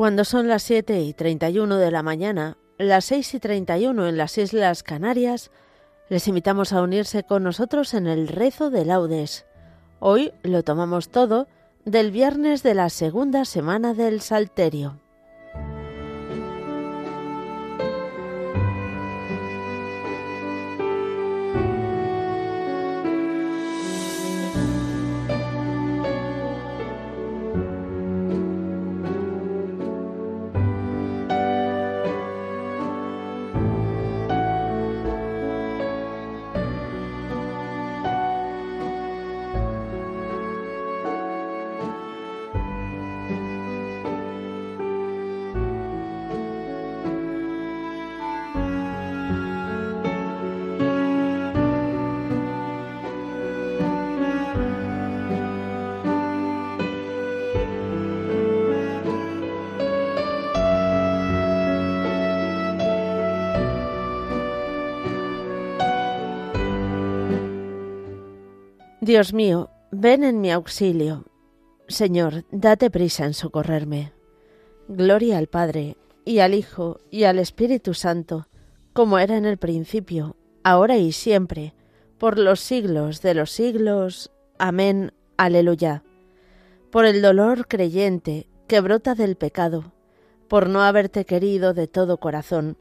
[0.00, 4.38] Cuando son las 7 y 31 de la mañana, las 6 y 31 en las
[4.38, 5.50] Islas Canarias,
[6.08, 9.44] les invitamos a unirse con nosotros en el rezo de laudes.
[9.98, 11.48] Hoy lo tomamos todo
[11.84, 14.98] del viernes de la segunda semana del Salterio.
[69.02, 71.24] Dios mío, ven en mi auxilio.
[71.88, 74.12] Señor, date prisa en socorrerme.
[74.88, 78.48] Gloria al Padre, y al Hijo, y al Espíritu Santo,
[78.92, 81.72] como era en el principio, ahora y siempre,
[82.18, 84.30] por los siglos de los siglos.
[84.58, 85.14] Amén.
[85.38, 86.02] Aleluya.
[86.90, 89.94] Por el dolor creyente que brota del pecado,
[90.46, 92.76] por no haberte querido de todo corazón,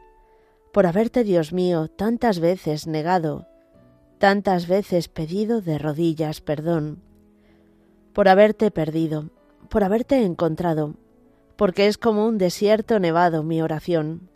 [0.74, 3.48] por haberte, Dios mío, tantas veces negado,
[4.20, 7.02] tantas veces pedido de rodillas perdón,
[8.14, 9.30] por haberte perdido,
[9.70, 10.96] por haberte encontrado,
[11.56, 14.30] porque es como un desierto nevado mi oración,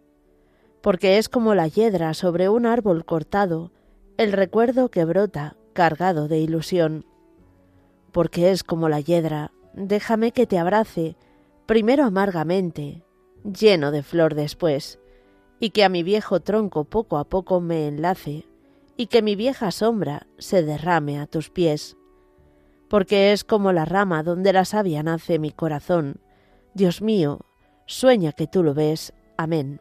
[0.82, 3.72] porque es como la hiedra sobre un árbol cortado,
[4.18, 7.06] el recuerdo que brota cargado de ilusión,
[8.14, 11.18] porque es como la hiedra, déjame que te abrace,
[11.66, 13.04] primero amargamente,
[13.44, 14.98] lleno de flor después,
[15.60, 18.46] y que a mi viejo tronco poco a poco me enlace,
[18.98, 21.98] y que mi vieja sombra se derrame a tus pies.
[22.90, 26.22] Porque es como la rama donde la savia nace mi corazón.
[26.74, 27.46] Dios mío,
[27.86, 29.14] sueña que tú lo ves.
[29.38, 29.80] Amén.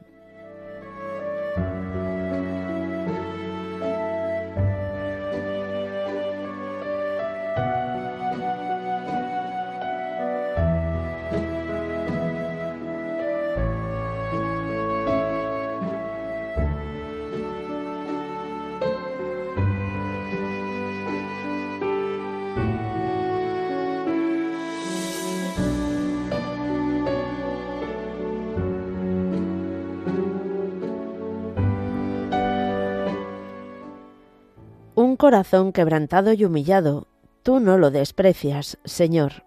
[35.22, 37.06] Corazón quebrantado y humillado,
[37.44, 39.44] tú no lo desprecias, Señor.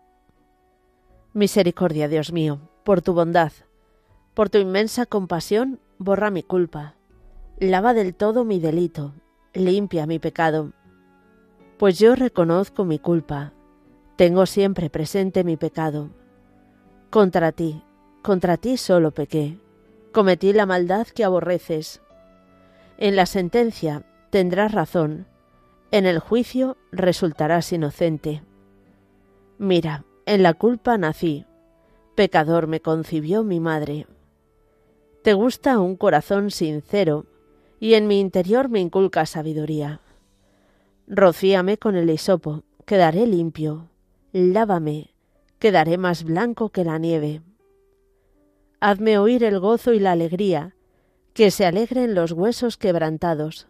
[1.33, 3.51] Misericordia, Dios mío, por tu bondad,
[4.33, 6.95] por tu inmensa compasión, borra mi culpa,
[7.59, 9.15] lava del todo mi delito,
[9.53, 10.71] limpia mi pecado.
[11.77, 13.51] Pues yo reconozco mi culpa,
[14.15, 16.09] tengo siempre presente mi pecado.
[17.09, 17.83] Contra ti,
[18.21, 19.59] contra ti solo pequé,
[20.13, 22.01] cometí la maldad que aborreces.
[22.97, 25.27] En la sentencia tendrás razón,
[25.95, 28.43] en el juicio resultarás inocente.
[29.57, 31.45] Mira, en la culpa nací,
[32.15, 34.05] pecador me concibió mi madre.
[35.21, 37.27] Te gusta un corazón sincero,
[37.79, 40.01] y en mi interior me inculca sabiduría.
[41.07, 43.87] Rocíame con el hisopo, quedaré limpio.
[44.33, 45.13] Lávame,
[45.59, 47.41] quedaré más blanco que la nieve.
[48.81, 50.75] Hazme oír el gozo y la alegría,
[51.33, 53.69] que se alegren los huesos quebrantados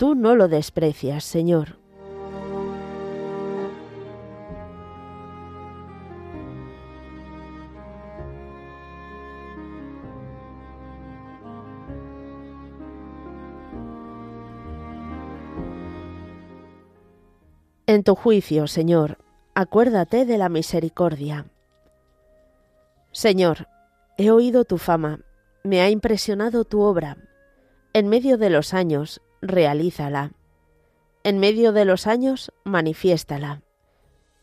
[0.00, 1.76] tú no lo desprecias, Señor.
[17.86, 19.18] En tu juicio, Señor,
[19.54, 21.44] acuérdate de la misericordia.
[23.12, 23.68] Señor,
[24.16, 25.20] he oído tu fama,
[25.62, 27.18] me ha impresionado tu obra.
[27.92, 30.32] En medio de los años, realízala.
[31.24, 33.62] En medio de los años, manifiéstala.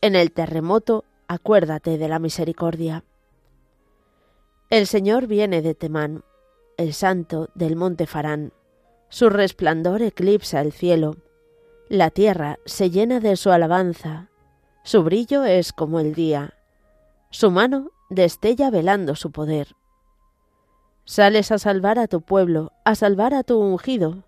[0.00, 3.04] En el terremoto, acuérdate de la misericordia.
[4.70, 6.24] El Señor viene de Temán,
[6.76, 8.52] el santo del monte Farán.
[9.08, 11.16] Su resplandor eclipsa el cielo
[11.88, 14.28] la tierra se llena de su alabanza,
[14.82, 16.52] su brillo es como el día,
[17.30, 19.74] su mano destella velando su poder.
[21.06, 24.24] Sales a salvar a tu pueblo, a salvar a tu ungido.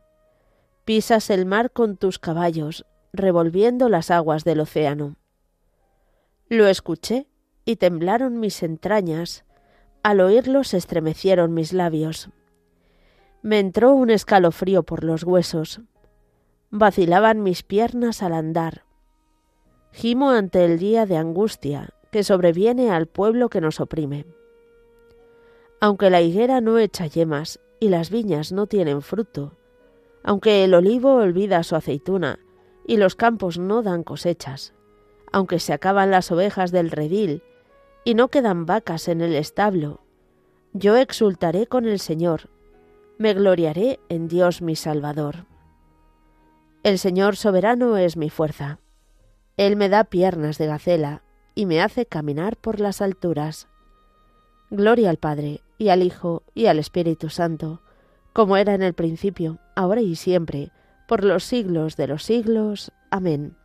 [0.84, 5.16] Pisas el mar con tus caballos, revolviendo las aguas del océano.
[6.48, 7.28] Lo escuché
[7.64, 9.44] y temblaron mis entrañas,
[10.02, 12.30] al oírlo se estremecieron mis labios.
[13.42, 15.80] Me entró un escalofrío por los huesos
[16.70, 18.84] vacilaban mis piernas al andar.
[19.92, 24.26] Gimo ante el día de angustia que sobreviene al pueblo que nos oprime.
[25.80, 29.56] Aunque la higuera no echa yemas y las viñas no tienen fruto,
[30.22, 32.38] aunque el olivo olvida su aceituna
[32.86, 34.74] y los campos no dan cosechas,
[35.32, 37.42] aunque se acaban las ovejas del redil
[38.04, 40.00] y no quedan vacas en el establo,
[40.72, 42.48] yo exultaré con el Señor,
[43.18, 45.46] me gloriaré en Dios mi Salvador.
[46.82, 48.78] El Señor soberano es mi fuerza.
[49.58, 51.22] Él me da piernas de gacela
[51.54, 53.68] y me hace caminar por las alturas.
[54.70, 57.82] Gloria al Padre, y al Hijo, y al Espíritu Santo,
[58.32, 60.72] como era en el principio, ahora y siempre,
[61.08, 62.92] por los siglos de los siglos.
[63.10, 63.56] Amén.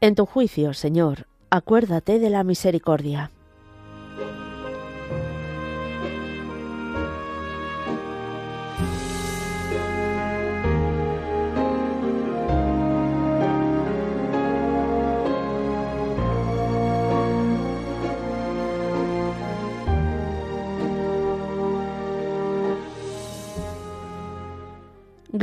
[0.00, 3.30] En tu juicio, Señor, acuérdate de la misericordia.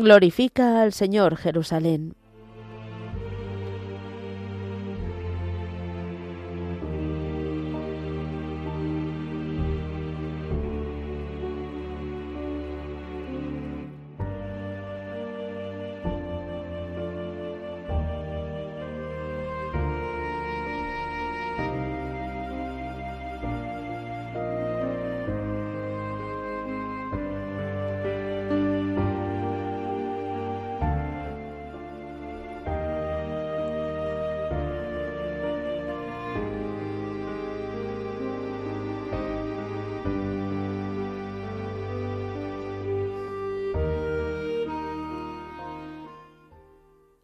[0.00, 2.14] Glorifica al Señor Jerusalén.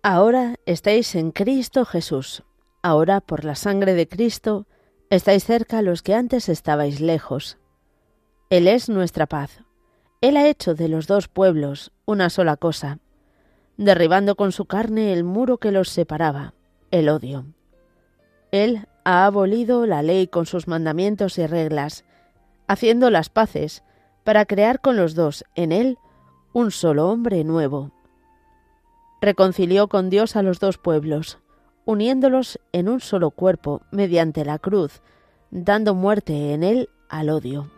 [0.08, 2.44] Ahora estáis en Cristo Jesús.
[2.80, 4.64] Ahora, por la sangre de Cristo,
[5.10, 7.58] estáis cerca los que antes estabais lejos.
[8.48, 9.64] Él es nuestra paz.
[10.20, 13.00] Él ha hecho de los dos pueblos una sola cosa,
[13.78, 16.54] derribando con su carne el muro que los separaba,
[16.92, 17.44] el odio.
[18.52, 22.04] Él ha abolido la ley con sus mandamientos y reglas,
[22.68, 23.82] haciendo las paces,
[24.22, 25.98] para crear con los dos en él
[26.52, 27.95] un solo hombre nuevo.
[29.26, 31.40] Reconcilió con Dios a los dos pueblos,
[31.84, 35.02] uniéndolos en un solo cuerpo mediante la cruz,
[35.50, 37.68] dando muerte en él al odio.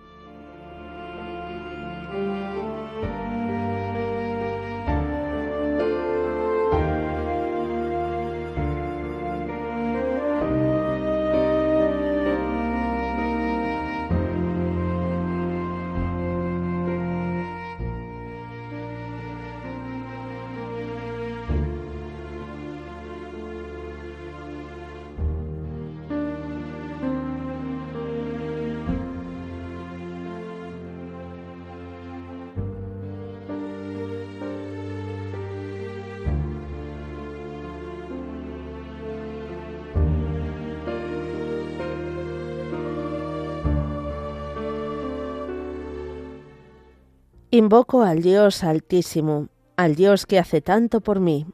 [47.51, 51.47] Invoco al Dios altísimo, al Dios que hace tanto por mí.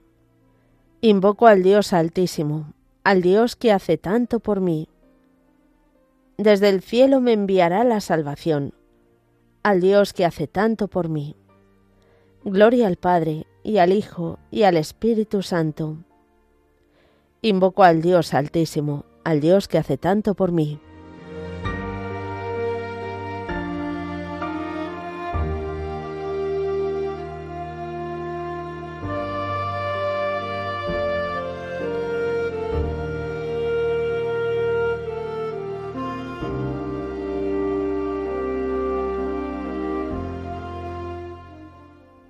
[1.00, 2.72] Invoco al Dios altísimo,
[3.04, 4.88] al Dios que hace tanto por mí.
[6.36, 8.74] Desde el cielo me enviará la salvación,
[9.62, 11.36] al Dios que hace tanto por mí.
[12.42, 15.98] Gloria al Padre, y al Hijo, y al Espíritu Santo.
[17.40, 20.80] Invoco al Dios altísimo, al Dios que hace tanto por mí.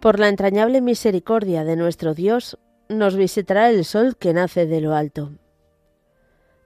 [0.05, 2.59] Por la entrañable misericordia de nuestro Dios,
[2.91, 5.31] nos visitará el sol que nace de lo alto.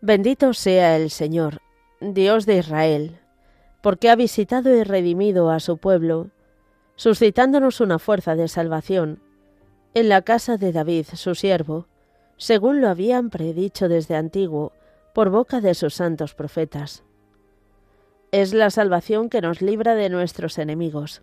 [0.01, 1.61] Bendito sea el Señor,
[2.01, 3.21] Dios de Israel,
[3.81, 6.31] porque ha visitado y redimido a su pueblo,
[6.97, 9.23] suscitándonos una fuerza de salvación
[9.95, 11.87] en la casa de David, su siervo,
[12.39, 14.73] según lo habían predicho desde antiguo
[15.15, 17.05] por boca de sus santos profetas.
[18.33, 21.23] Es la salvación que nos libra de nuestros enemigos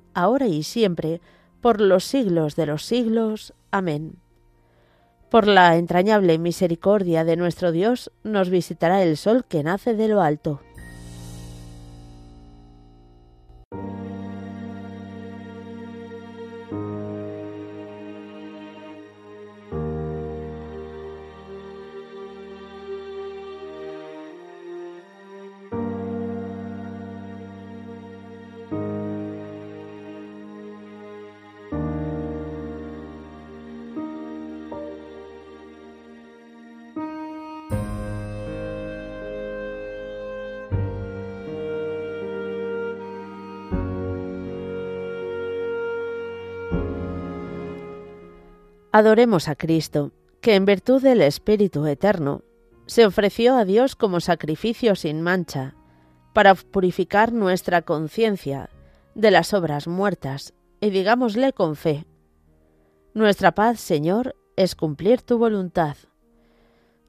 [0.13, 1.21] ahora y siempre,
[1.61, 3.53] por los siglos de los siglos.
[3.71, 4.17] Amén.
[5.29, 10.21] Por la entrañable misericordia de nuestro Dios nos visitará el sol que nace de lo
[10.21, 10.59] alto.
[48.93, 52.43] Adoremos a Cristo, que en virtud del Espíritu Eterno
[52.87, 55.75] se ofreció a Dios como sacrificio sin mancha,
[56.33, 58.69] para purificar nuestra conciencia
[59.15, 62.05] de las obras muertas, y digámosle con fe,
[63.13, 65.95] Nuestra paz, Señor, es cumplir tu voluntad.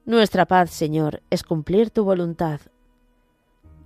[0.05, 2.61] Nuestra paz, Señor, es cumplir tu voluntad.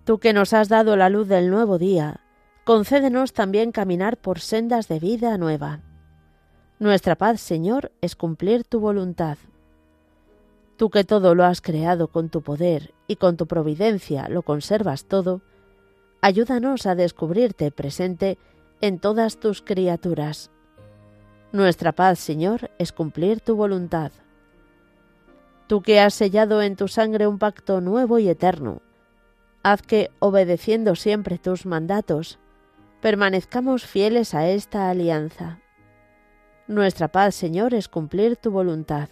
[0.03, 2.21] Tú que nos has dado la luz del nuevo día,
[2.63, 5.86] concédenos también caminar por sendas de vida nueva.
[6.79, 9.39] Nuestra paz, Señor, es cumplir tu voluntad.
[10.77, 15.05] Tú que todo lo has creado con tu poder y con tu providencia lo conservas
[15.05, 15.41] todo,
[16.21, 18.37] ayúdanos a descubrirte presente
[18.79, 20.51] en todas tus criaturas.
[21.51, 24.11] Nuestra paz, Señor, es cumplir tu voluntad.
[25.65, 28.83] Tú que has sellado en tu sangre un pacto nuevo y eterno,
[29.63, 32.37] haz que, obedeciendo siempre tus mandatos,
[33.01, 35.59] permanezcamos fieles a esta alianza.
[36.67, 39.07] Nuestra paz, Señor, es cumplir tu voluntad.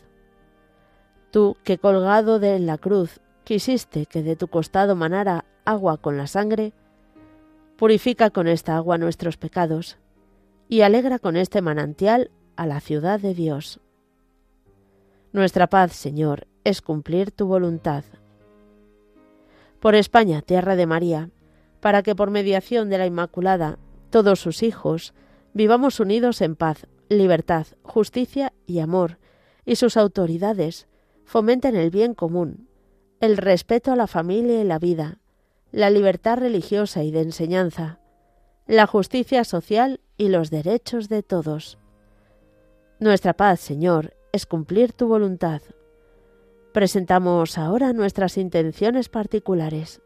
[1.31, 6.27] Tú, que colgado de la cruz quisiste que de tu costado manara agua con la
[6.27, 6.73] sangre,
[7.77, 9.97] purifica con esta agua nuestros pecados
[10.67, 13.79] y alegra con este manantial a la ciudad de Dios.
[15.31, 18.03] Nuestra paz, Señor, es cumplir tu voluntad.
[19.79, 21.29] Por España, tierra de María,
[21.79, 23.77] para que por mediación de la Inmaculada
[24.09, 25.13] todos sus hijos
[25.53, 29.17] vivamos unidos en paz, libertad, justicia y amor,
[29.65, 30.87] y sus autoridades
[31.25, 32.67] fomenten el bien común,
[33.19, 35.19] el respeto a la familia y la vida,
[35.71, 37.99] la libertad religiosa y de enseñanza,
[38.67, 41.77] la justicia social y los derechos de todos.
[42.99, 45.61] Nuestra paz, Señor, es cumplir tu voluntad.
[46.73, 50.01] Presentamos ahora nuestras intenciones particulares.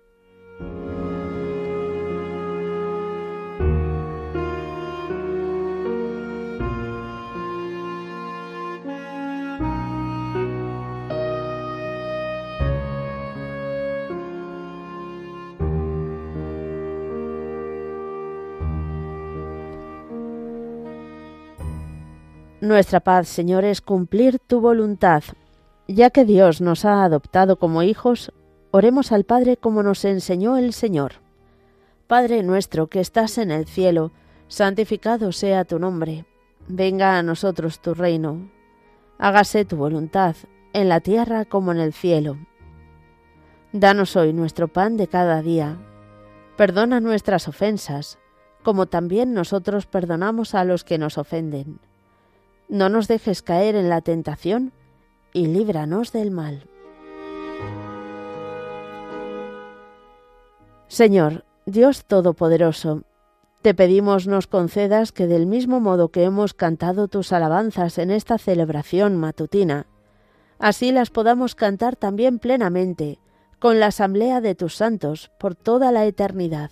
[22.70, 25.24] Nuestra paz, Señor, es cumplir tu voluntad.
[25.88, 28.32] Ya que Dios nos ha adoptado como hijos,
[28.70, 31.14] oremos al Padre como nos enseñó el Señor.
[32.06, 34.12] Padre nuestro que estás en el cielo,
[34.50, 36.26] santificado sea tu nombre.
[36.68, 38.52] Venga a nosotros tu reino.
[39.18, 40.36] Hágase tu voluntad,
[40.72, 42.38] en la tierra como en el cielo.
[43.74, 45.80] Danos hoy nuestro pan de cada día.
[46.56, 48.20] Perdona nuestras ofensas,
[48.62, 51.80] como también nosotros perdonamos a los que nos ofenden
[52.70, 54.72] no nos dejes caer en la tentación
[55.34, 56.64] y líbranos del mal.
[60.88, 63.04] Señor, Dios Todopoderoso,
[63.62, 68.38] te pedimos nos concedas que del mismo modo que hemos cantado tus alabanzas en esta
[68.38, 69.88] celebración matutina,
[70.60, 73.20] así las podamos cantar también plenamente
[73.60, 76.72] con la asamblea de tus santos por toda la eternidad